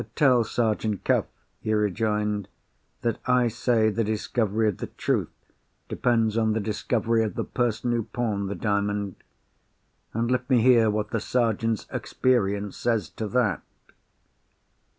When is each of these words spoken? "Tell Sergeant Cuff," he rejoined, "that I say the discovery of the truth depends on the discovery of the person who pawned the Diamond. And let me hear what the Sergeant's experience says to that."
"Tell 0.15 0.43
Sergeant 0.43 1.03
Cuff," 1.05 1.25
he 1.59 1.75
rejoined, 1.75 2.47
"that 3.03 3.19
I 3.27 3.47
say 3.49 3.91
the 3.91 4.03
discovery 4.03 4.67
of 4.69 4.77
the 4.77 4.87
truth 4.87 5.29
depends 5.87 6.39
on 6.39 6.53
the 6.53 6.59
discovery 6.59 7.23
of 7.23 7.35
the 7.35 7.43
person 7.43 7.91
who 7.91 8.01
pawned 8.05 8.49
the 8.49 8.55
Diamond. 8.55 9.13
And 10.11 10.31
let 10.31 10.49
me 10.49 10.59
hear 10.59 10.89
what 10.89 11.11
the 11.11 11.19
Sergeant's 11.19 11.85
experience 11.91 12.77
says 12.77 13.09
to 13.09 13.27
that." 13.27 13.61